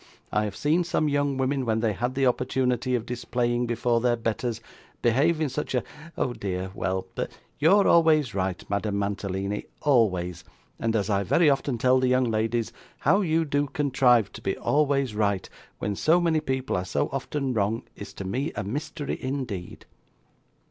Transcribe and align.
I 0.31 0.45
have 0.45 0.55
seen 0.55 0.83
some 0.83 1.07
young 1.07 1.37
women 1.37 1.63
when 1.63 1.79
they 1.79 1.93
had 1.93 2.15
the 2.15 2.25
opportunity 2.25 2.95
of 2.95 3.05
displaying 3.05 3.67
before 3.67 4.01
their 4.01 4.15
betters, 4.15 4.59
behave 5.03 5.39
in 5.39 5.47
such 5.47 5.75
a 5.75 5.83
oh, 6.17 6.33
dear 6.33 6.71
well 6.73 7.05
but 7.13 7.29
you're 7.59 7.87
always 7.87 8.33
right, 8.33 8.67
Madame 8.67 8.97
Mantalini, 8.97 9.67
always; 9.79 10.43
and 10.79 10.95
as 10.95 11.07
I 11.11 11.21
very 11.21 11.51
often 11.51 11.77
tell 11.77 11.99
the 11.99 12.07
young 12.07 12.23
ladies, 12.31 12.73
how 12.97 13.21
you 13.21 13.45
do 13.45 13.67
contrive 13.67 14.31
to 14.33 14.41
be 14.41 14.57
always 14.57 15.13
right, 15.13 15.47
when 15.77 15.95
so 15.95 16.19
many 16.19 16.39
people 16.39 16.75
are 16.75 16.83
so 16.85 17.07
often 17.09 17.53
wrong, 17.53 17.83
is 17.95 18.11
to 18.13 18.23
me 18.25 18.51
a 18.55 18.63
mystery 18.63 19.19
indeed. 19.21 19.85